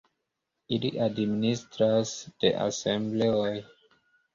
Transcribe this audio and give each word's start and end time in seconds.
Ili 0.77 0.91
administras 1.09 2.17
de 2.41 2.55
asembleoj. 2.67 3.51